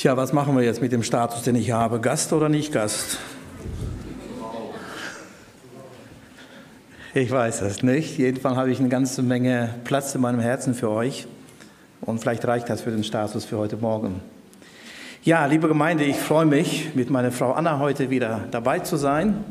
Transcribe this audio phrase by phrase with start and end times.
[0.00, 2.00] Tja, was machen wir jetzt mit dem Status, den ich habe?
[2.00, 3.18] Gast oder nicht Gast?
[7.12, 8.16] Ich weiß es nicht.
[8.16, 11.26] Jedenfalls habe ich eine ganze Menge Platz in meinem Herzen für euch.
[12.00, 14.22] Und vielleicht reicht das für den Status für heute Morgen.
[15.22, 19.44] Ja, liebe Gemeinde, ich freue mich, mit meiner Frau Anna heute wieder dabei zu sein.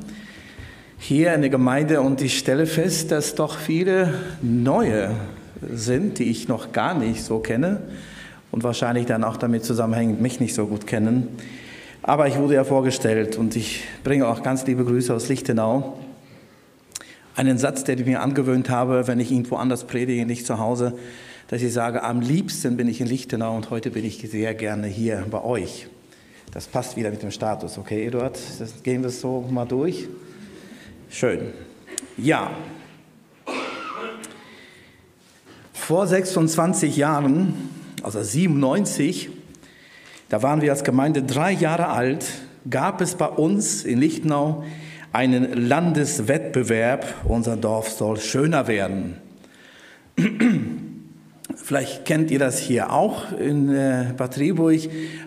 [0.97, 5.11] Hier in der Gemeinde und ich stelle fest, dass doch viele neue
[5.71, 7.81] sind, die ich noch gar nicht so kenne
[8.51, 11.27] und wahrscheinlich dann auch damit zusammenhängend mich nicht so gut kennen.
[12.01, 15.99] Aber ich wurde ja vorgestellt und ich bringe auch ganz liebe Grüße aus Lichtenau.
[17.35, 20.93] Einen Satz, den ich mir angewöhnt habe, wenn ich irgendwo anders predige, nicht zu Hause,
[21.49, 24.87] dass ich sage, am liebsten bin ich in Lichtenau und heute bin ich sehr gerne
[24.87, 25.87] hier bei euch.
[26.51, 28.39] Das passt wieder mit dem Status, okay, Eduard?
[28.59, 30.07] Das gehen wir so mal durch.
[31.09, 31.53] Schön.
[32.17, 32.51] Ja.
[35.73, 37.53] Vor 26 Jahren
[38.15, 39.29] also 97,
[40.29, 42.25] da waren wir als Gemeinde drei Jahre alt,
[42.67, 44.63] gab es bei uns in Lichtenau
[45.13, 49.17] einen Landeswettbewerb, unser Dorf soll schöner werden.
[51.55, 54.79] Vielleicht kennt ihr das hier auch in äh, Bad Rieburg.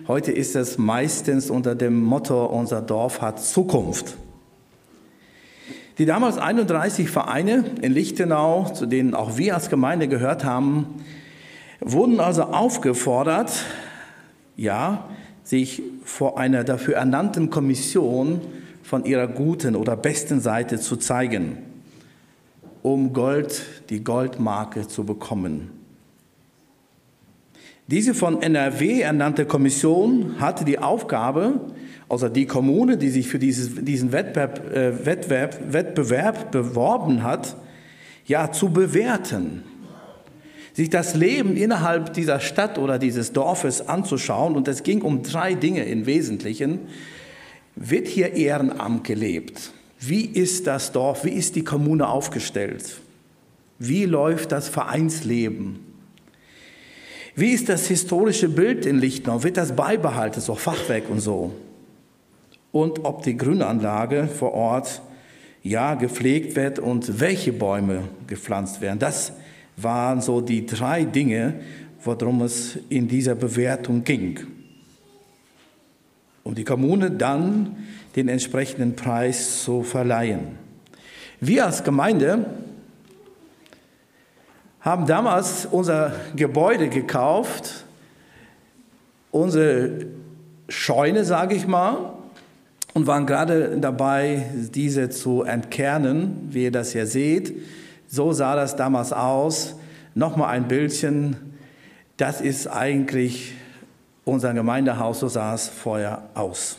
[0.09, 4.17] Heute ist es meistens unter dem Motto, unser Dorf hat Zukunft.
[5.99, 11.03] Die damals 31 Vereine in Lichtenau, zu denen auch wir als Gemeinde gehört haben,
[11.79, 13.51] wurden also aufgefordert,
[14.55, 15.09] ja,
[15.43, 18.41] sich vor einer dafür ernannten Kommission
[18.83, 21.57] von ihrer guten oder besten Seite zu zeigen,
[22.81, 25.71] um Gold, die Goldmarke zu bekommen.
[27.87, 31.59] Diese von NRW ernannte Kommission hatte die Aufgabe,
[32.07, 37.55] also die Kommune, die sich für dieses, diesen Wettbewerb, äh, Wettbewerb, Wettbewerb beworben hat,
[38.25, 39.63] ja zu bewerten
[40.73, 44.55] sich das Leben innerhalb dieser Stadt oder dieses Dorfes anzuschauen.
[44.55, 46.79] Und es ging um drei Dinge im Wesentlichen.
[47.75, 49.71] Wird hier Ehrenamt gelebt?
[49.99, 52.97] Wie ist das Dorf, wie ist die Kommune aufgestellt?
[53.79, 55.79] Wie läuft das Vereinsleben?
[57.35, 59.43] Wie ist das historische Bild in Lichtenau?
[59.43, 61.53] Wird das beibehalten, so Fachwerk und so?
[62.71, 65.01] Und ob die Grünanlage vor Ort
[65.63, 68.99] ja gepflegt wird und welche Bäume gepflanzt werden.
[68.99, 69.31] Das
[69.77, 71.55] waren so die drei Dinge,
[72.03, 74.39] worum es in dieser Bewertung ging.
[76.43, 77.77] Um die Kommune dann
[78.15, 80.57] den entsprechenden Preis zu verleihen.
[81.39, 82.45] Wir als Gemeinde
[84.81, 87.85] haben damals unser Gebäude gekauft,
[89.31, 90.05] unsere
[90.67, 92.13] Scheune, sage ich mal,
[92.93, 97.53] und waren gerade dabei, diese zu entkernen, wie ihr das hier seht.
[98.13, 99.73] So sah das damals aus.
[100.13, 101.35] Nochmal ein Bildchen.
[102.15, 103.55] Das ist eigentlich
[104.23, 106.77] unser Gemeindehaus, so sah es vorher aus.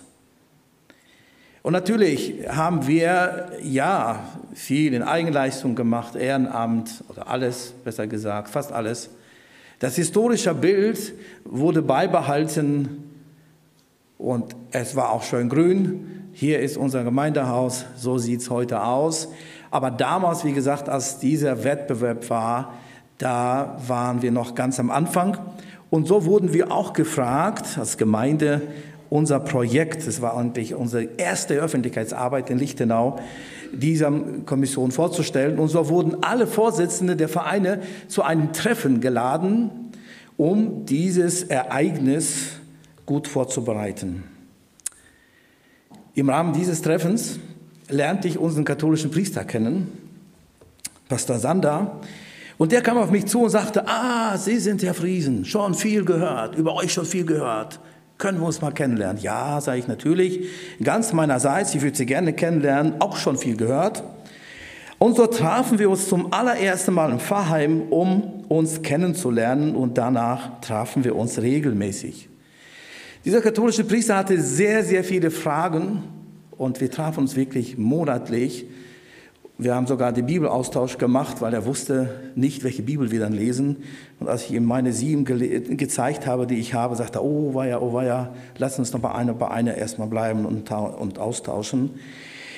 [1.63, 4.21] Und natürlich haben wir ja
[4.55, 9.11] viel in Eigenleistung gemacht, Ehrenamt oder alles, besser gesagt, fast alles.
[9.81, 11.15] Das historische Bild
[11.45, 13.11] wurde beibehalten
[14.19, 16.29] und es war auch schön grün.
[16.33, 19.31] Hier ist unser Gemeindehaus, so sieht es heute aus.
[19.75, 22.75] Aber damals, wie gesagt, als dieser Wettbewerb war,
[23.19, 25.37] da waren wir noch ganz am Anfang.
[25.91, 28.63] Und so wurden wir auch gefragt als Gemeinde,
[29.11, 33.19] unser Projekt, das war eigentlich unsere erste Öffentlichkeitsarbeit in Lichtenau,
[33.73, 34.13] dieser
[34.47, 35.59] Kommission vorzustellen.
[35.59, 39.71] Und so wurden alle Vorsitzende der Vereine zu einem Treffen geladen,
[40.37, 42.61] um dieses Ereignis
[43.07, 44.23] gut vorzubereiten.
[46.15, 47.41] Im Rahmen dieses Treffens
[47.89, 49.89] lernte ich unseren katholischen Priester kennen,
[51.09, 52.01] Pastor Sander.
[52.57, 56.05] Und der kam auf mich zu und sagte, ah, Sie sind Herr Friesen, schon viel
[56.05, 57.81] gehört, über euch schon viel gehört.
[58.17, 59.21] Können wir uns mal kennenlernen?
[59.21, 60.49] Ja, sage ich natürlich,
[60.83, 64.05] ganz meinerseits, ich würde Sie gerne kennenlernen, auch schon viel gehört.
[64.99, 70.61] Und so trafen wir uns zum allerersten Mal im Pfarrheim, um uns kennenzulernen und danach
[70.61, 72.29] trafen wir uns regelmäßig.
[73.25, 76.05] Dieser katholische Priester hatte sehr, sehr viele Fragen
[76.59, 78.67] und wir trafen uns wirklich monatlich.
[79.57, 83.85] Wir haben sogar den Bibelaustausch gemacht, weil er wusste nicht, welche Bibel wir dann lesen.
[84.19, 87.55] Und als ich ihm meine sieben ge gezeigt habe, die ich habe, sagte er, oh
[87.55, 91.91] weia, oh weia, lass uns noch bei einer, bei einer erstmal bleiben und, und austauschen.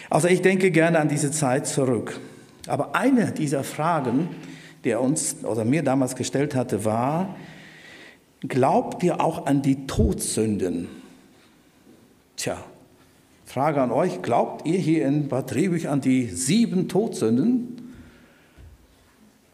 [0.09, 2.19] Also ich denke gerne an diese Zeit zurück.
[2.67, 4.29] Aber eine dieser Fragen,
[4.85, 7.37] die er uns oder mir damals gestellt hatte, war,
[8.41, 10.89] glaubt ihr auch an die Todsünden?
[12.37, 12.57] Tja,
[13.47, 17.95] Frage an euch, glaubt ihr hier in Bad Riebuch an die sieben Todsünden?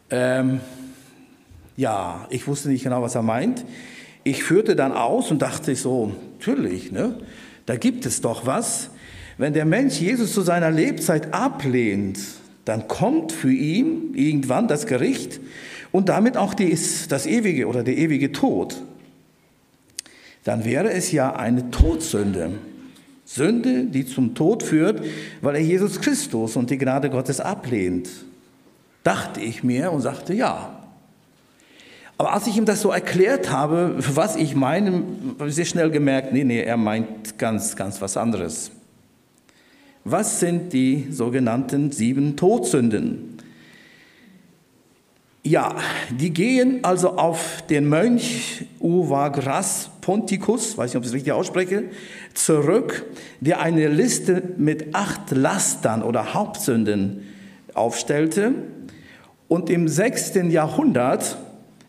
[0.09, 0.59] Ähm,
[1.77, 3.63] ja, ich wusste nicht genau, was er meint.
[4.23, 7.19] Ich führte dann aus und dachte so, natürlich, ne?
[7.67, 8.89] da gibt es doch was.
[9.37, 12.19] Wenn der Mensch Jesus zu seiner Lebzeit ablehnt,
[12.65, 15.39] dann kommt für ihn irgendwann das Gericht
[15.91, 16.77] und damit auch die,
[17.09, 18.81] das ewige oder der ewige Tod.
[20.43, 22.53] Dann wäre es ja eine Todsünde.
[23.25, 25.01] Sünde, die zum Tod führt,
[25.41, 28.09] weil er Jesus Christus und die Gnade Gottes ablehnt.
[29.03, 30.79] Dachte ich mir und sagte ja.
[32.17, 35.03] Aber als ich ihm das so erklärt habe, was ich meine,
[35.39, 38.71] habe ich sehr schnell gemerkt, nee, nee, er meint ganz, ganz was anderes.
[40.05, 43.32] Was sind die sogenannten sieben Todsünden?
[45.45, 45.75] Ja,
[46.09, 51.83] die gehen also auf den Mönch Uvagras Ponticus, weiß nicht, ob ich es richtig ausspreche,
[52.33, 53.05] zurück,
[53.41, 57.23] der eine Liste mit acht Lastern oder Hauptsünden
[57.73, 58.53] aufstellte.
[59.49, 61.37] Und im sechsten Jahrhundert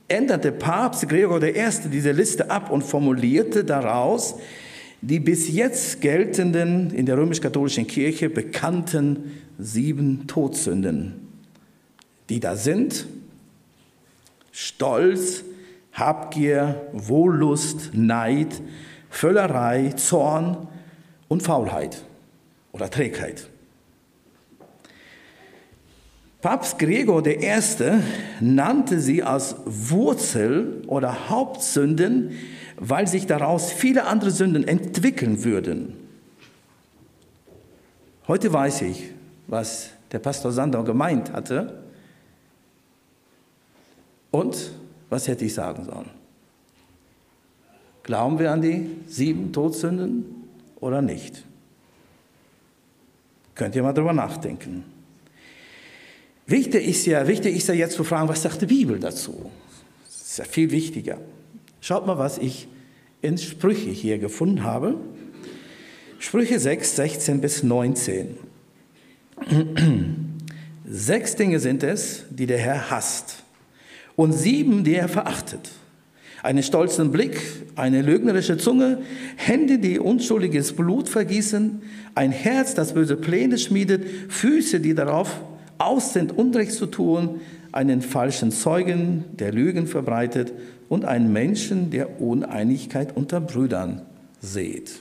[0.09, 1.55] änderte Papst Gregor I.
[1.93, 4.35] diese Liste ab und formulierte daraus
[5.01, 11.29] die bis jetzt geltenden, in der römisch-katholischen Kirche bekannten sieben Todsünden,
[12.31, 13.07] die da sind.
[14.57, 15.43] Stolz,
[15.93, 18.63] Habgier, Wohllust, Neid,
[19.11, 20.69] Völlerei, Zorn
[21.27, 22.05] und Faulheit
[22.71, 23.49] oder Trägheit.
[26.41, 27.61] Papst Gregor I.
[28.39, 32.31] nannte sie als Wurzel oder Hauptsünden,
[32.77, 35.97] weil sich daraus viele andere Sünden entwickeln würden.
[38.29, 39.11] Heute weiß ich,
[39.49, 41.84] was der Pastor Sander gemeint hatte.
[44.35, 44.73] Und
[45.11, 46.11] was hätte ich sagen sollen?
[48.03, 50.25] Glauben wir an die sieben Todsünden
[50.81, 51.45] oder nicht?
[53.55, 54.83] Könnt ihr mal drüber nachdenken.
[56.49, 59.53] Wichtig ist ja, wichtig ist ja jetzt zu fragen, was sagt die Bibel dazu?
[60.05, 61.19] Das ist ja viel wichtiger.
[61.81, 62.67] Schaut mal, was ich
[63.23, 64.97] in Sprüche hier gefunden habe.
[66.19, 68.37] Sprüche 6, 16 bis 19.
[70.89, 73.44] Sechs Dinge sind es, die der Herr hasst
[74.17, 75.71] und sieben, die er verachtet.
[76.43, 77.41] Einen stolzen Blick,
[77.75, 78.99] eine lügnerische Zunge,
[79.37, 81.81] Hände, die unschuldiges Blut vergießen,
[82.15, 85.41] ein Herz, das böse Pläne schmiedet, Füße, die darauf
[85.79, 87.41] aus sind, Unrecht zu tun,
[87.73, 90.53] einen falschen Zeugen, der Lügen verbreitet
[90.89, 94.03] und einen Menschen, der Uneinigkeit unter Brüdern
[94.41, 95.01] seht.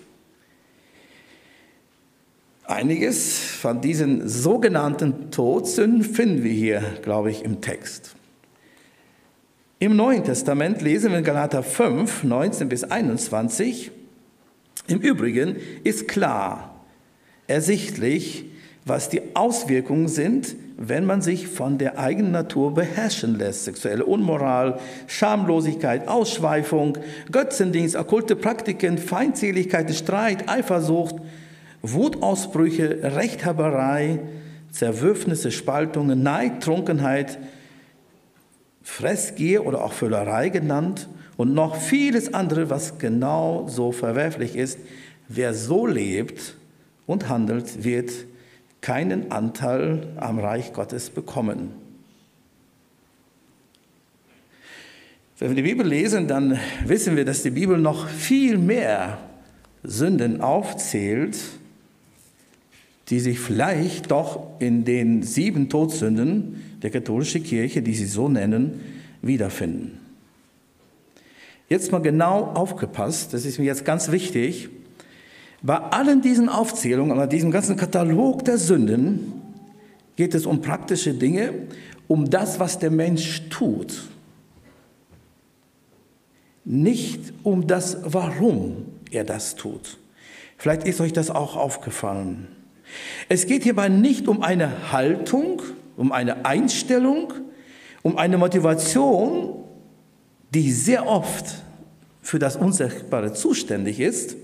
[2.66, 8.16] Einiges von diesen sogenannten Todsünden finden wir hier, glaube ich, im Text.
[9.84, 13.92] Im Neuen Testament lesen wir in Galater 5, 19 bis 21.
[14.88, 16.74] Im Übrigen ist klar,
[17.48, 18.46] ersichtlich,
[18.86, 23.66] was die Auswirkungen sind, wenn man sich von der eigenen Natur beherrschen lässt.
[23.66, 26.98] Sexuelle Unmoral, Schamlosigkeit, Ausschweifung,
[27.30, 31.16] Götzendienst, okkulte Praktiken, Feindseligkeit, Streit, Eifersucht,
[31.82, 34.20] Wutausbrüche, Rechthaberei,
[34.72, 37.38] Zerwürfnisse, Spaltungen, Neid, Trunkenheit,
[38.84, 44.78] Fressgier oder auch Völlerei genannt und noch vieles andere, was genau so verwerflich ist.
[45.28, 46.56] Wer so lebt
[47.08, 48.12] und handelt, wird
[48.82, 51.72] keinen Anteil am Reich Gottes bekommen.
[55.40, 59.18] Wenn wir die Bibel lesen, dann wissen wir, dass die Bibel noch viel mehr
[59.84, 61.38] Sünden aufzählt,
[63.10, 68.80] die sich vielleicht doch in den sieben Todsünden der katholischen Kirche, die sie so nennen,
[69.22, 70.00] wiederfinden.
[71.70, 74.70] Jetzt mal genau aufgepasst, das ist mir jetzt ganz wichtig.
[75.62, 79.34] Bei allen diesen Aufzählungen, bei diesem ganzen Katalog der Sünden,
[80.16, 81.54] geht es um praktische Dinge,
[82.08, 84.04] um das, was der Mensch tut.
[86.66, 89.98] Nicht um das, warum er das tut.
[90.58, 92.48] Vielleicht ist euch das auch aufgefallen.
[93.30, 95.62] Es geht hierbei nicht um eine Haltung,
[95.98, 97.34] um eine Einstellung,
[98.02, 99.64] um eine Motivation,
[100.54, 101.46] die sehr oft
[102.22, 104.36] für das Unsichtbare zuständig ist,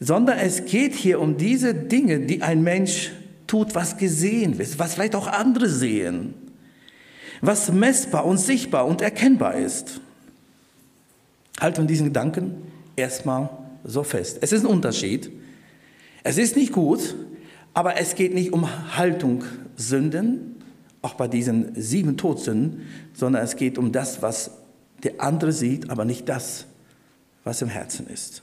[0.00, 3.12] sondern es geht hier um diese Dinge, die ein Mensch
[3.46, 6.34] tut, was gesehen wird, was vielleicht auch andere sehen,
[7.40, 10.00] was messbar und sichtbar und erkennbar ist.
[11.60, 12.62] Halten diesen Gedanken
[12.96, 13.50] erstmal
[13.84, 14.38] so fest.
[14.40, 15.30] Es ist ein Unterschied.
[16.24, 17.14] Es ist nicht gut,
[17.74, 19.44] aber es geht nicht um Haltung
[19.76, 20.56] Sünden,
[21.02, 24.50] auch bei diesen sieben Todsünden, sondern es geht um das, was
[25.02, 26.64] der andere sieht, aber nicht das,
[27.44, 28.42] was im Herzen ist.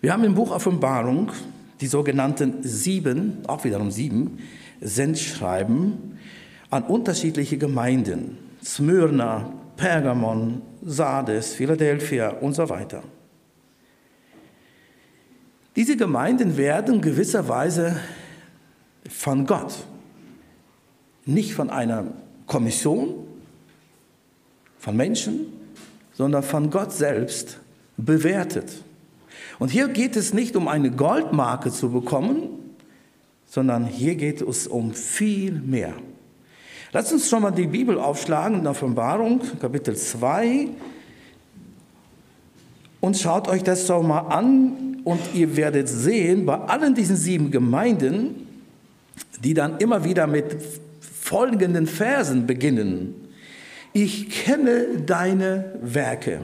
[0.00, 1.32] Wir haben im Buch Offenbarung
[1.80, 4.38] die sogenannten sieben, auch wiederum sieben,
[4.80, 6.18] Sendschreiben
[6.70, 8.38] an unterschiedliche Gemeinden.
[8.62, 13.02] Smyrna, Pergamon, Sardes, Philadelphia und so weiter.
[15.76, 17.96] Diese Gemeinden werden gewisserweise
[19.08, 19.74] von Gott,
[21.24, 22.06] nicht von einer
[22.46, 23.26] Kommission,
[24.78, 25.52] von Menschen,
[26.12, 27.58] sondern von Gott selbst
[27.96, 28.82] bewertet.
[29.58, 32.48] Und hier geht es nicht um eine Goldmarke zu bekommen,
[33.46, 35.94] sondern hier geht es um viel mehr.
[36.92, 40.68] Lass uns schon mal die Bibel aufschlagen in Offenbarung, Kapitel 2.
[43.00, 47.50] Und schaut euch das doch mal an und ihr werdet sehen, bei allen diesen sieben
[47.50, 48.46] Gemeinden,
[49.42, 50.58] die dann immer wieder mit
[51.00, 53.14] folgenden Versen beginnen.
[53.94, 56.40] Ich kenne deine Werke.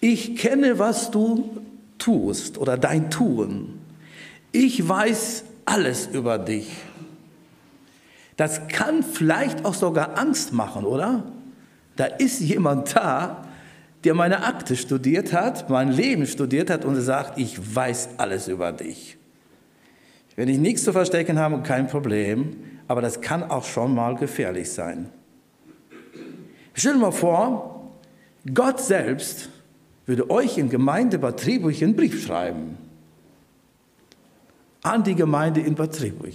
[0.00, 1.50] Ich kenne, was du
[1.98, 3.78] tust oder dein Tun.
[4.50, 6.70] Ich weiß alles über dich.
[8.38, 11.24] Das kann vielleicht auch sogar Angst machen, oder?
[11.96, 13.43] Da ist jemand da,
[14.04, 18.70] der meine Akte studiert hat, mein Leben studiert hat und sagt, ich weiß alles über
[18.72, 19.16] dich.
[20.36, 22.56] Wenn ich nichts zu verstecken habe, kein Problem,
[22.86, 25.08] aber das kann auch schon mal gefährlich sein.
[26.74, 27.92] Stell dir mal vor,
[28.52, 29.48] Gott selbst
[30.06, 32.76] würde euch in Gemeinde Bad Triburg einen Brief schreiben.
[34.82, 36.34] An die Gemeinde in Bad Triburg.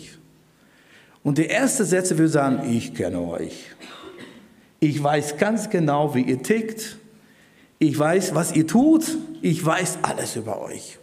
[1.22, 3.66] Und die erste Sätze würde sagen, ich kenne euch.
[4.80, 6.98] Ich weiß ganz genau, wie ihr tickt.
[7.80, 9.18] Ich weiß, was ihr tut.
[9.42, 11.00] Ich weiß alles über euch.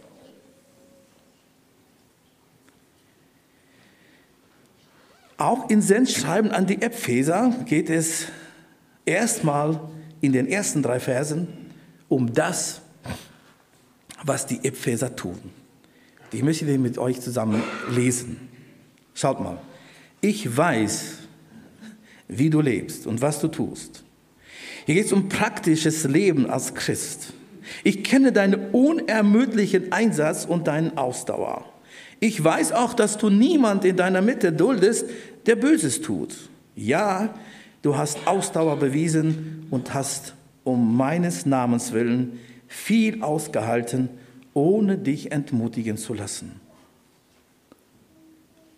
[5.37, 8.27] Auch in Sendschreiben an die Epheser geht es
[9.05, 9.79] erstmal
[10.21, 11.47] in den ersten drei Versen
[12.09, 12.81] um das,
[14.23, 15.37] was die Epheser tun.
[16.31, 18.49] Die möchte ich mit euch zusammen lesen.
[19.13, 19.59] Schaut mal.
[20.21, 21.19] Ich weiß,
[22.27, 24.03] wie du lebst und was du tust.
[24.87, 27.33] Hier geht es um praktisches Leben als Christ.
[27.83, 31.65] Ich kenne deinen unermüdlichen Einsatz und deinen Ausdauer.
[32.21, 35.09] Ich weiß auch, dass du niemand in deiner Mitte duldest,
[35.45, 36.37] der Böses tut.
[36.73, 37.33] Ja,
[37.81, 42.39] du hast Ausdauer bewiesen und hast um meines Namens willen
[42.69, 44.07] viel ausgehalten,
[44.53, 46.61] ohne dich entmutigen zu lassen.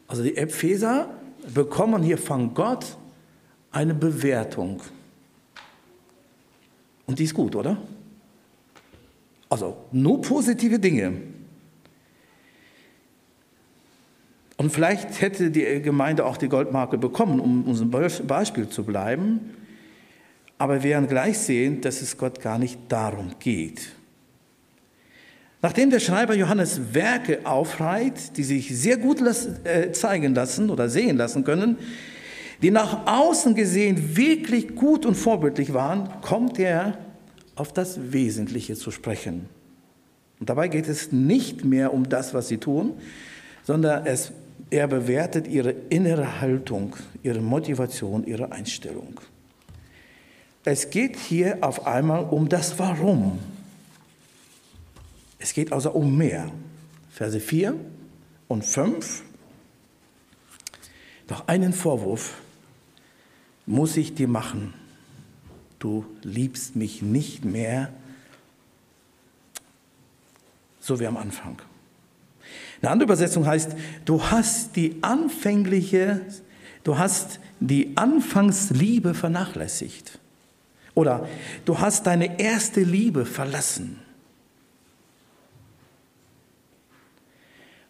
[0.08, 1.12] Also die Epheser
[1.54, 2.98] bekommen hier von Gott
[3.70, 4.82] eine Bewertung.
[7.10, 7.76] Und die ist gut, oder?
[9.50, 11.14] Also nur positive Dinge.
[14.58, 17.90] Und vielleicht hätte die Gemeinde auch die Goldmarke bekommen, um unserem
[18.28, 19.40] Beispiel zu bleiben.
[20.60, 23.90] Aber wir werden gleich sehen, dass es Gott gar nicht darum geht.
[25.64, 29.20] Nachdem der Schreiber Johannes Werke aufreiht, die sich sehr gut
[29.64, 31.78] äh, zeigen lassen oder sehen lassen können,
[32.62, 36.98] die nach außen gesehen wirklich gut und vorbildlich waren, kommt er
[37.56, 39.48] auf das Wesentliche zu sprechen.
[40.40, 42.94] Und dabei geht es nicht mehr um das, was sie tun,
[43.64, 44.32] sondern es,
[44.70, 49.20] er bewertet ihre innere Haltung, ihre Motivation, ihre Einstellung.
[50.64, 53.40] Es geht hier auf einmal um das Warum.
[55.40, 56.52] Es geht also um mehr.
[57.12, 57.76] Verse 4
[58.48, 59.24] und 5.
[61.28, 62.36] Doch einen Vorwurf
[63.70, 64.74] muss ich dir machen.
[65.78, 67.94] Du liebst mich nicht mehr,
[70.80, 71.62] so wie am Anfang.
[72.82, 76.22] Eine andere Übersetzung heißt, du hast die anfängliche,
[76.84, 80.18] du hast die Anfangsliebe vernachlässigt.
[80.96, 81.28] Oder
[81.66, 84.00] du hast deine erste Liebe verlassen.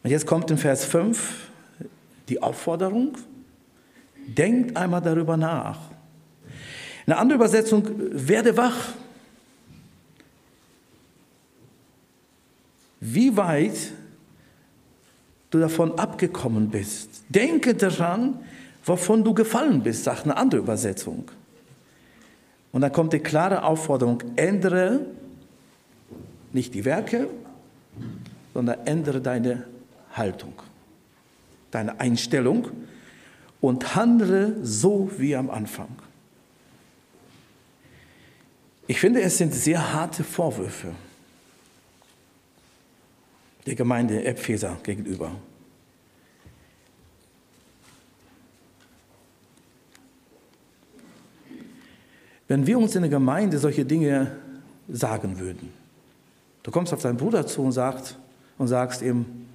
[0.04, 1.50] Und jetzt kommt in Vers 5
[2.28, 3.18] die Aufforderung,
[4.38, 5.80] denkt einmal darüber nach.
[7.06, 8.94] Eine andere Übersetzung, werde wach.
[13.00, 13.94] Wie weit
[15.50, 17.24] du davon abgekommen bist.
[17.30, 18.40] Denke daran,
[18.84, 21.30] wovon du gefallen bist, sagt eine andere Übersetzung.
[22.72, 25.02] Und dann kommt die klare Aufforderung, ändere
[26.54, 27.28] nicht die Werke,
[28.54, 29.66] sondern ändere deine
[30.14, 30.54] Haltung,
[31.72, 32.68] deine Einstellung
[33.62, 35.90] und handle so wie am Anfang.
[38.88, 40.96] Ich finde, es sind sehr harte Vorwürfe
[43.66, 45.32] der Gemeinde Epheser gegenüber.
[52.48, 54.38] Wenn wir uns in der Gemeinde solche Dinge
[54.88, 55.72] sagen würden,
[56.64, 58.18] du kommst auf deinen Bruder zu und, sagt,
[58.58, 59.46] und sagst ihm,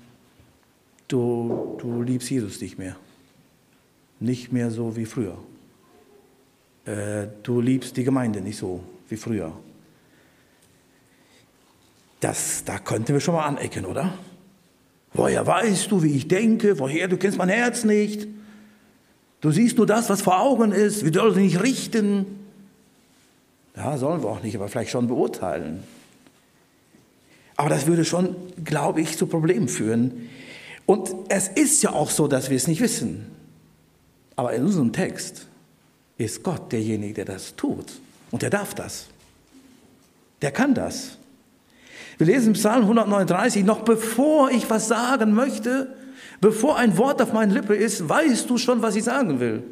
[1.09, 2.95] du, du liebst Jesus nicht mehr.
[4.21, 5.37] Nicht mehr so wie früher.
[6.87, 9.52] äh, du liebst die Gemeinde nicht so wie früher.
[12.21, 14.14] Das, da könnten wir schon mal anecken, oder?
[15.12, 16.78] Woher weißt du, wie ich denke?
[16.78, 17.09] Woher?
[17.09, 18.26] Du kennst mein Herz nicht.
[19.40, 21.04] Du siehst nur das, was vor Augen ist.
[21.04, 22.26] Wir sollen nicht richten.
[23.76, 25.83] Ja, sollen wir auch nicht, aber vielleicht schon beurteilen.
[27.56, 30.28] Aber das würde schon, glaube ich, zu Problemen führen.
[30.87, 33.26] Und es ist ja auch so, dass wir es nicht wissen.
[34.37, 35.47] Aber in unserem Text
[36.19, 37.87] ist Gott derjenige, der das tut.
[38.31, 39.07] Und der darf das.
[40.43, 41.19] Der kann das.
[42.19, 45.95] Wir lesen Psalm 139, noch bevor ich was sagen möchte,
[46.41, 49.62] bevor ein Wort auf meinen Lippe ist, weißt du schon, was ich sagen will.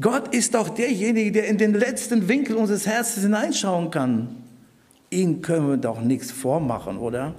[0.00, 4.36] Gott ist auch derjenige, der in den letzten Winkel unseres Herzens hineinschauen kann.
[5.10, 7.34] Ihn können wir doch nichts vormachen, oder?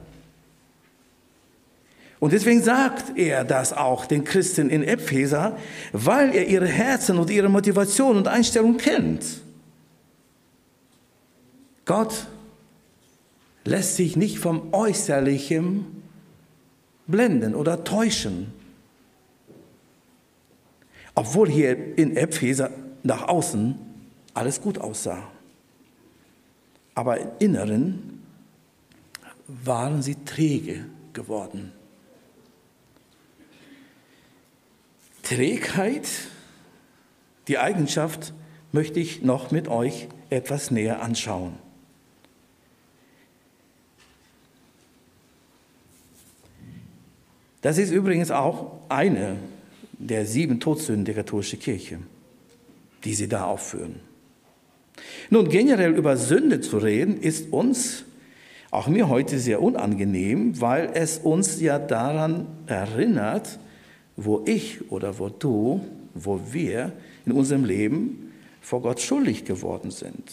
[2.19, 5.57] Und deswegen sagt er das auch den Christen in Epheser,
[5.91, 9.23] weil er ihre Herzen und ihre Motivation und Einstellung kennt.
[11.85, 12.27] Gott
[13.65, 15.85] lässt sich nicht vom Äußerlichen
[17.05, 18.51] blenden oder täuschen.
[21.13, 22.71] Obwohl hier in Epheser
[23.03, 23.75] nach außen
[24.33, 25.23] alles gut aussah.
[26.95, 28.23] Aber im Inneren
[29.47, 31.71] waren sie träge geworden.
[35.27, 36.07] Trägheit,
[37.49, 38.33] die Eigenschaft,
[38.71, 41.53] möchte ich noch mit euch etwas näher anschauen.
[47.61, 49.35] Das ist übrigens auch eine
[49.99, 51.99] der sieben Todsünden der katholischen Kirche,
[53.03, 53.99] die sie da aufführen.
[55.29, 58.05] Nun, generell über Sünde zu reden, ist uns,
[58.71, 63.59] auch mir heute sehr unangenehm, weil es uns ja daran erinnert,
[64.17, 66.91] wo ich oder wo du, wo wir
[67.25, 70.31] in unserem Leben vor Gott schuldig geworden sind.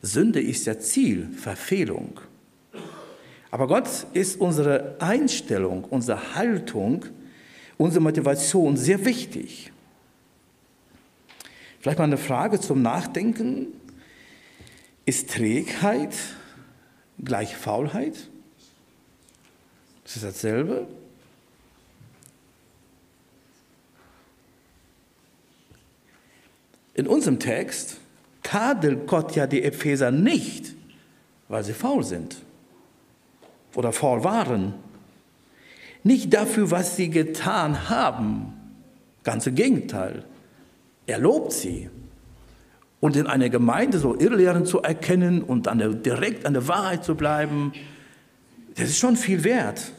[0.00, 2.20] Sünde ist ja Ziel, Verfehlung.
[3.50, 7.04] Aber Gott ist unsere Einstellung, unsere Haltung,
[7.76, 9.72] unsere Motivation sehr wichtig.
[11.80, 13.66] Vielleicht mal eine Frage zum Nachdenken.
[15.04, 16.14] Ist Trägheit
[17.22, 18.14] gleich Faulheit?
[20.04, 20.86] Ist es dasselbe?
[26.94, 27.98] In unserem Text
[28.42, 30.74] tadelt Gott ja die Epheser nicht,
[31.48, 32.36] weil sie faul sind
[33.74, 34.74] oder faul waren.
[36.04, 38.52] Nicht dafür, was sie getan haben.
[39.24, 40.24] Ganz im Gegenteil.
[41.06, 41.88] Er lobt sie.
[43.00, 47.04] Und in einer Gemeinde so Irrlehren zu erkennen und an der, direkt an der Wahrheit
[47.04, 47.72] zu bleiben,
[48.76, 49.92] das ist schon viel wert.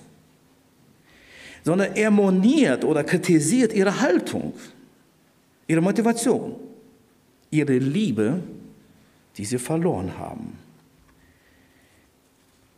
[1.64, 4.54] Sondern er moniert oder kritisiert ihre Haltung,
[5.68, 6.56] ihre Motivation,
[7.58, 8.42] ihre Liebe,
[9.38, 10.58] die sie verloren haben.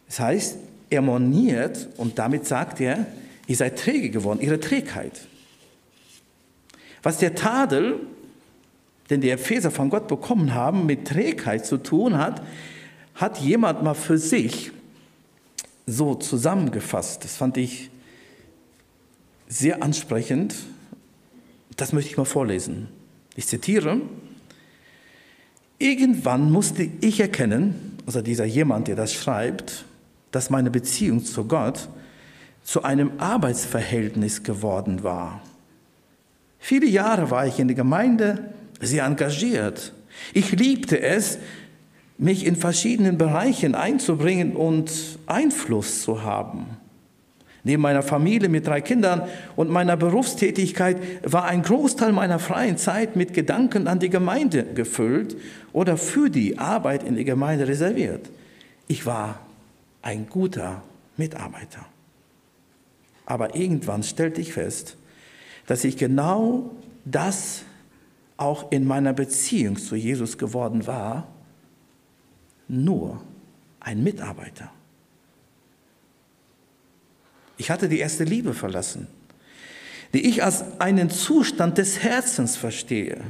[0.07, 0.57] Das heißt,
[0.89, 3.05] er moniert und damit sagt er,
[3.47, 5.27] ihr seid träge geworden, ihre Trägheit.
[7.03, 7.99] Was der Tadel,
[9.09, 12.41] den die Epheser von Gott bekommen haben, mit Trägheit zu tun hat,
[13.15, 14.71] hat jemand mal für sich
[15.85, 17.23] so zusammengefasst.
[17.23, 17.89] Das fand ich
[19.47, 20.55] sehr ansprechend.
[21.75, 22.89] Das möchte ich mal vorlesen.
[23.35, 24.01] Ich zitiere,
[25.79, 29.85] Irgendwann musste ich erkennen, also dieser jemand, der das schreibt,
[30.31, 31.89] dass meine Beziehung zu Gott
[32.63, 35.41] zu einem Arbeitsverhältnis geworden war.
[36.59, 39.93] Viele Jahre war ich in der Gemeinde sehr engagiert.
[40.33, 41.37] Ich liebte es,
[42.17, 44.91] mich in verschiedenen Bereichen einzubringen und
[45.27, 46.76] Einfluss zu haben.
[47.67, 49.23] Neben meiner Familie mit drei Kindern
[49.57, 50.97] und meiner Berufstätigkeit
[51.29, 55.35] war ein Großteil meiner freien Zeit mit Gedanken an die Gemeinde gefüllt
[55.73, 58.29] oder für die Arbeit in der Gemeinde reserviert.
[58.87, 59.41] Ich war
[60.01, 60.81] ein guter
[61.17, 61.85] Mitarbeiter.
[63.25, 64.95] Aber irgendwann stellte ich fest,
[65.65, 66.71] dass ich genau
[67.03, 67.63] das
[68.37, 71.27] auch in meiner Beziehung zu Jesus geworden war,
[72.69, 73.19] nur
[73.81, 74.71] ein Mitarbeiter.
[77.57, 79.07] Ich hatte die erste Liebe verlassen,
[80.13, 83.21] die ich als einen Zustand des Herzens verstehe.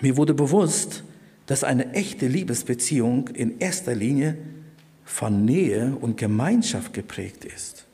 [0.00, 1.04] Mir wurde bewusst,
[1.46, 4.36] dass eine echte Liebesbeziehung in erster Linie
[5.04, 7.86] von Nähe und Gemeinschaft geprägt ist.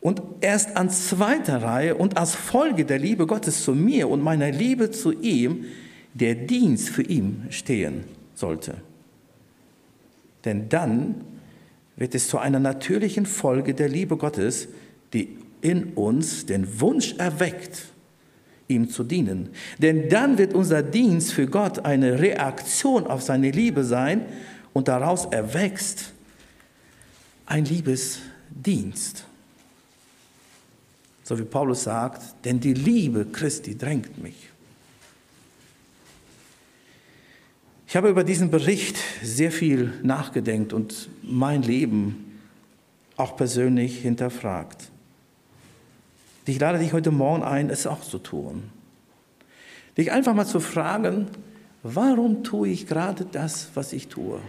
[0.00, 4.50] Und erst an zweiter Reihe und als Folge der Liebe Gottes zu mir und meiner
[4.50, 5.64] Liebe zu ihm
[6.12, 8.76] der Dienst für ihn stehen sollte.
[10.44, 11.24] Denn dann
[11.96, 14.68] wird es zu einer natürlichen Folge der Liebe Gottes,
[15.12, 17.86] die in uns den Wunsch erweckt,
[18.68, 19.50] ihm zu dienen.
[19.78, 24.26] Denn dann wird unser Dienst für Gott eine Reaktion auf seine Liebe sein
[24.72, 26.12] und daraus erwächst
[27.46, 29.24] ein Liebesdienst.
[31.24, 34.51] So wie Paulus sagt, denn die Liebe Christi drängt mich.
[37.92, 42.40] Ich habe über diesen Bericht sehr viel nachgedenkt und mein Leben
[43.18, 44.90] auch persönlich hinterfragt.
[46.46, 48.62] Ich lade dich heute Morgen ein, es auch zu tun.
[49.98, 51.26] Dich einfach mal zu fragen,
[51.82, 54.40] warum tue ich gerade das, was ich tue?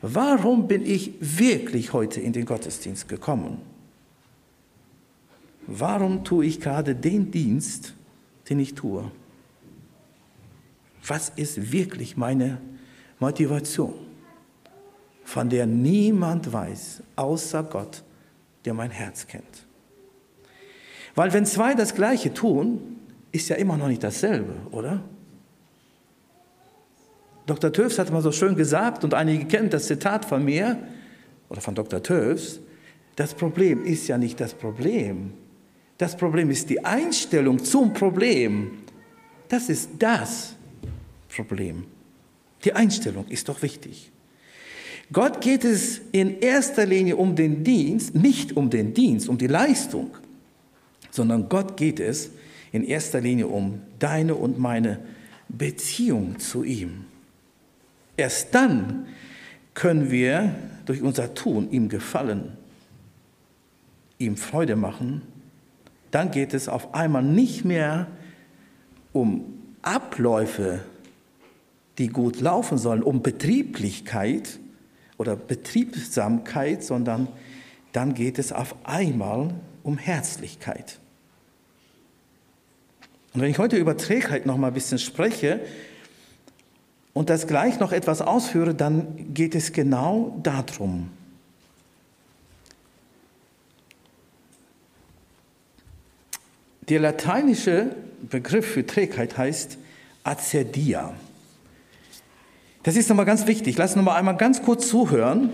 [0.00, 3.58] Warum bin ich wirklich heute in den Gottesdienst gekommen?
[5.66, 7.92] Warum tue ich gerade den Dienst,
[8.48, 9.10] den ich tue?
[11.06, 12.60] Was ist wirklich meine
[13.18, 13.94] Motivation,
[15.24, 18.02] von der niemand weiß, außer Gott,
[18.64, 19.66] der mein Herz kennt?
[21.14, 22.98] Weil wenn zwei das Gleiche tun,
[23.32, 25.02] ist ja immer noch nicht dasselbe, oder?
[27.46, 27.72] Dr.
[27.72, 30.78] Töfs hat mal so schön gesagt, und einige kennen das Zitat von mir
[31.48, 32.02] oder von Dr.
[32.02, 32.60] Töfs,
[33.16, 35.32] das Problem ist ja nicht das Problem.
[35.98, 38.78] Das Problem ist die Einstellung zum Problem.
[39.48, 40.54] Das ist das
[41.34, 41.84] Problem.
[42.64, 44.10] Die Einstellung ist doch wichtig.
[45.12, 49.48] Gott geht es in erster Linie um den Dienst, nicht um den Dienst, um die
[49.48, 50.10] Leistung,
[51.10, 52.30] sondern Gott geht es
[52.70, 55.00] in erster Linie um deine und meine
[55.48, 57.06] Beziehung zu ihm.
[58.16, 59.06] Erst dann
[59.74, 60.54] können wir
[60.86, 62.56] durch unser Tun ihm gefallen,
[64.18, 65.22] ihm Freude machen.
[66.12, 68.06] Dann geht es auf einmal nicht mehr
[69.12, 69.44] um
[69.82, 70.80] Abläufe,
[72.00, 74.58] die gut laufen sollen, um Betrieblichkeit
[75.18, 77.28] oder Betriebsamkeit, sondern
[77.92, 80.98] dann geht es auf einmal um Herzlichkeit.
[83.34, 85.60] Und wenn ich heute über Trägheit noch mal ein bisschen spreche
[87.12, 91.10] und das gleich noch etwas ausführe, dann geht es genau darum.
[96.88, 99.76] Der lateinische Begriff für Trägheit heißt
[100.24, 101.14] Acedia.
[102.82, 103.76] Das ist nochmal ganz wichtig.
[103.76, 105.50] Lass uns noch mal einmal ganz kurz zuhören.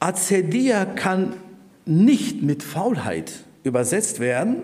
[0.00, 1.34] Acedia kann
[1.84, 4.62] nicht mit Faulheit übersetzt werden,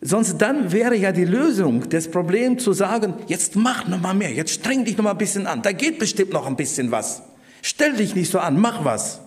[0.00, 4.32] sonst dann wäre ja die Lösung des Problems zu sagen, jetzt mach noch mal mehr,
[4.32, 7.22] jetzt streng dich noch mal ein bisschen an, da geht bestimmt noch ein bisschen was.
[7.62, 9.20] Stell dich nicht so an, mach was.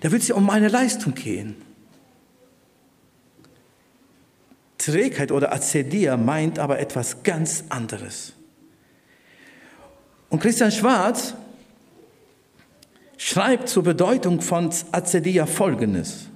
[0.00, 1.56] Da wird es ja um meine Leistung gehen.
[4.78, 8.32] Trägheit oder Acedia meint aber etwas ganz anderes.
[10.32, 11.34] Und Christian Schwarz
[13.18, 16.28] schreibt zur Bedeutung von Acedia Folgendes.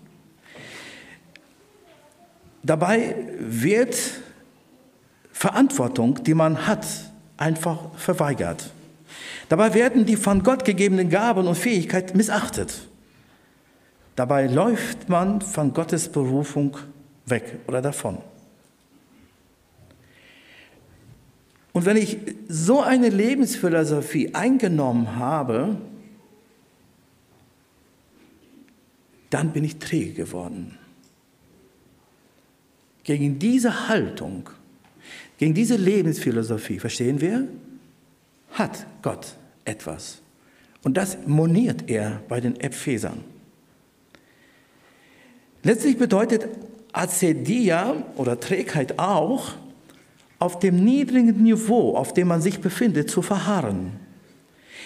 [2.62, 3.96] Dabei wird
[5.32, 6.86] Verantwortung, die man hat,
[7.38, 8.70] einfach verweigert.
[9.48, 12.88] Dabei werden die von Gott gegebenen Gaben und Fähigkeiten missachtet.
[14.14, 16.76] Dabei läuft man von Gottes Berufung
[17.24, 18.18] weg oder davon.
[21.76, 22.16] Und wenn ich
[22.48, 25.76] so eine Lebensphilosophie eingenommen habe,
[29.28, 30.78] dann bin ich träge geworden.
[33.04, 34.48] Gegen diese Haltung,
[35.36, 37.46] gegen diese Lebensphilosophie, verstehen wir,
[38.52, 39.36] hat Gott
[39.66, 40.22] etwas.
[40.82, 43.22] Und das moniert er bei den Ephesern.
[45.62, 46.48] Letztlich bedeutet
[46.94, 49.52] Acedia oder Trägheit auch,
[50.38, 53.92] auf dem niedrigen Niveau, auf dem man sich befindet, zu verharren.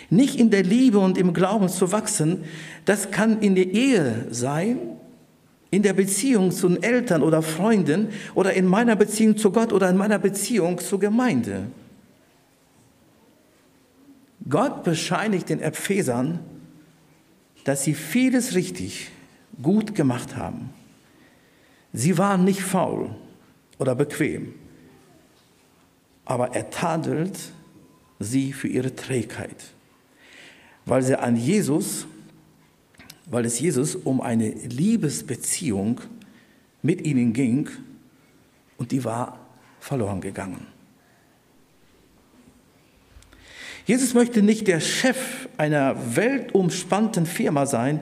[0.09, 2.45] Nicht in der Liebe und im Glauben zu wachsen,
[2.85, 4.79] das kann in der Ehe sein,
[5.71, 9.89] in der Beziehung zu den Eltern oder Freunden oder in meiner Beziehung zu Gott oder
[9.89, 11.67] in meiner Beziehung zur Gemeinde.
[14.49, 16.41] Gott bescheinigt den Ephesern,
[17.65, 19.11] dass sie vieles richtig,
[19.63, 20.71] gut gemacht haben.
[21.93, 23.11] Sie waren nicht faul
[23.79, 24.55] oder bequem
[26.25, 27.39] aber er tadelt
[28.19, 29.57] sie für ihre Trägheit,
[30.85, 32.07] weil sie an Jesus,
[33.27, 36.01] weil es Jesus um eine Liebesbeziehung
[36.83, 37.69] mit ihnen ging
[38.77, 39.39] und die war
[39.81, 40.67] verloren gegangen.
[43.87, 48.01] Jesus möchte nicht der Chef einer weltumspannten Firma sein,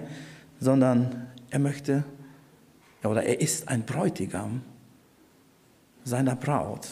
[0.61, 2.05] sondern er möchte
[3.05, 4.63] oder er ist ein Bräutigam
[6.05, 6.89] seiner Braut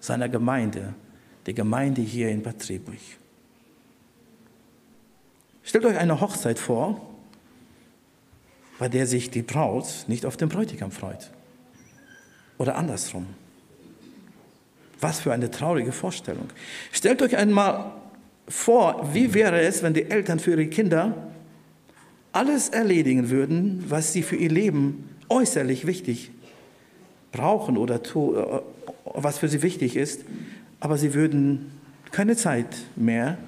[0.00, 0.94] seiner Gemeinde,
[1.46, 2.96] der Gemeinde hier in Bad Trebruch.
[5.62, 7.00] Stellt euch eine Hochzeit vor,
[8.78, 11.30] bei der sich die Braut nicht auf den Bräutigam freut.
[12.58, 13.26] oder andersrum.
[15.00, 16.50] Was für eine traurige Vorstellung.
[16.92, 17.92] Stellt euch einmal
[18.48, 21.30] vor, wie wäre es, wenn die Eltern für ihre Kinder
[22.32, 26.32] alles erledigen würden, was sie für ihr Leben äußerlich wichtig
[27.32, 28.60] brauchen oder äh,
[29.04, 30.24] was für sie wichtig ist,
[30.80, 31.70] aber sie würden
[32.10, 33.38] keine Zeit mehr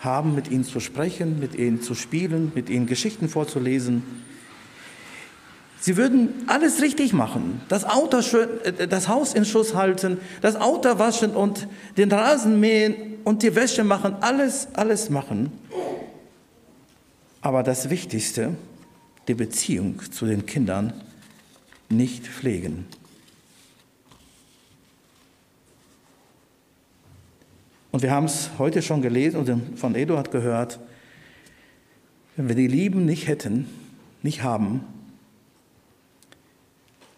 [0.00, 4.02] haben, mit ihnen zu sprechen, mit ihnen zu spielen, mit ihnen Geschichten vorzulesen.
[5.80, 10.56] Sie würden alles richtig machen, das, Auto schön, äh, das Haus in Schuss halten, das
[10.56, 15.52] Auto waschen und den Rasen mähen und die Wäsche machen, alles, alles machen.
[17.40, 18.54] Aber das Wichtigste,
[19.28, 20.92] die Beziehung zu den Kindern
[21.88, 22.86] nicht pflegen.
[27.96, 30.78] Und wir haben es heute schon gelesen und von Eduard gehört,
[32.36, 33.66] wenn wir die Lieben nicht hätten,
[34.22, 34.82] nicht haben,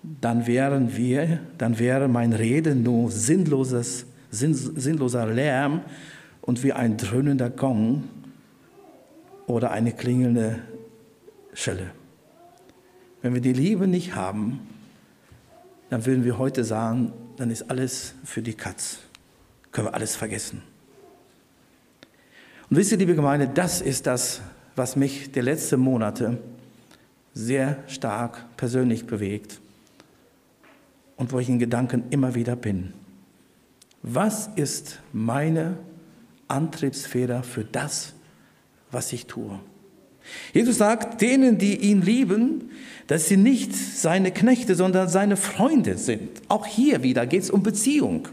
[0.05, 5.81] dann wären wir, dann wäre mein Reden nur sinnloses, sinn, sinnloser Lärm
[6.43, 8.05] und wie ein dröhnender Gong
[9.49, 10.61] oder eine klingelnde
[11.55, 11.91] Schelle.
[13.21, 14.61] Wenn wir die Liebe nicht haben,
[15.91, 19.01] dann würden wir heute sagen, dann ist alles für die Katz
[19.73, 20.63] können wir alles vergessen.
[22.71, 24.41] Und wisst ihr, liebe Gemeinde, das ist das,
[24.77, 26.39] was mich die letzten Monate
[27.35, 29.61] sehr stark persönlich bewegt
[31.17, 32.93] und wo ich in Gedanken immer wieder bin.
[34.03, 35.79] Was ist meine
[36.47, 38.15] Antriebsfeder für das,
[38.91, 39.59] was ich tue?
[40.53, 42.71] Jesus sagt denen, die ihn lieben,
[43.07, 46.43] dass sie nicht seine Knechte, sondern seine Freunde sind.
[46.49, 48.29] Auch hier wieder geht es um Beziehung.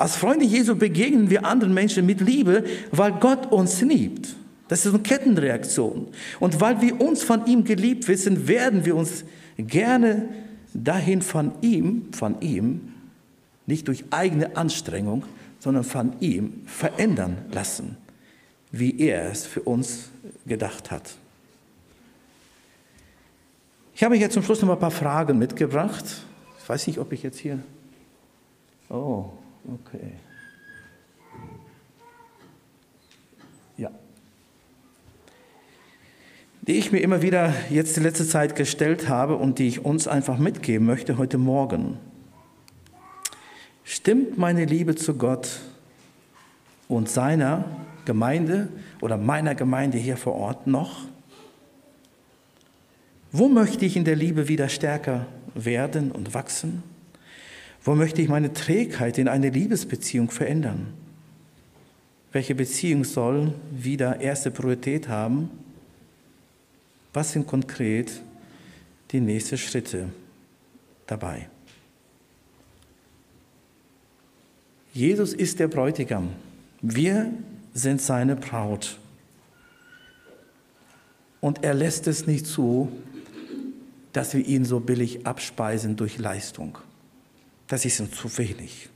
[0.00, 4.34] Als Freunde Jesu begegnen wir anderen Menschen mit Liebe, weil Gott uns liebt.
[4.68, 6.08] Das ist eine Kettenreaktion.
[6.40, 9.24] Und weil wir uns von ihm geliebt wissen, werden wir uns
[9.58, 10.30] gerne
[10.72, 12.94] dahin von ihm, von ihm,
[13.66, 15.24] nicht durch eigene Anstrengung,
[15.58, 17.98] sondern von ihm verändern lassen,
[18.72, 20.08] wie er es für uns
[20.46, 21.10] gedacht hat.
[23.94, 26.06] Ich habe hier zum Schluss noch ein paar Fragen mitgebracht.
[26.62, 27.58] Ich weiß nicht, ob ich jetzt hier.
[28.88, 29.26] Oh,
[29.66, 30.12] Okay.
[33.76, 33.90] Ja.
[36.62, 40.08] Die ich mir immer wieder jetzt die letzte Zeit gestellt habe und die ich uns
[40.08, 41.98] einfach mitgeben möchte heute Morgen.
[43.84, 45.60] Stimmt meine Liebe zu Gott
[46.88, 47.64] und seiner
[48.04, 48.68] Gemeinde
[49.00, 51.02] oder meiner Gemeinde hier vor Ort noch?
[53.32, 56.82] Wo möchte ich in der Liebe wieder stärker werden und wachsen?
[57.82, 60.92] Wo möchte ich meine Trägheit in eine Liebesbeziehung verändern?
[62.32, 65.50] Welche Beziehung soll wieder erste Priorität haben?
[67.12, 68.20] Was sind konkret
[69.10, 70.10] die nächsten Schritte
[71.06, 71.48] dabei?
[74.92, 76.30] Jesus ist der Bräutigam.
[76.82, 77.32] Wir
[77.74, 78.98] sind seine Braut.
[81.40, 82.92] Und er lässt es nicht zu,
[84.12, 86.78] dass wir ihn so billig abspeisen durch Leistung.
[87.70, 88.88] Das ist ihm zu wenig.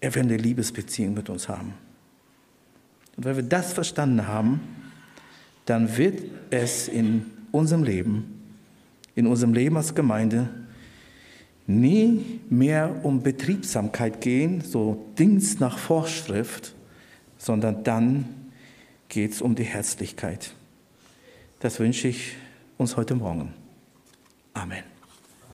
[0.00, 1.74] Er will eine Liebesbeziehung mit uns haben.
[3.16, 4.60] Und wenn wir das verstanden haben,
[5.64, 8.42] dann wird es in unserem Leben,
[9.14, 10.50] in unserem Leben als Gemeinde,
[11.68, 16.74] nie mehr um Betriebsamkeit gehen, so Dienst nach Vorschrift,
[17.38, 18.24] sondern dann
[19.08, 20.54] geht es um die Herzlichkeit.
[21.60, 22.34] Das wünsche ich
[22.78, 23.54] uns heute Morgen.
[24.54, 24.91] Amen.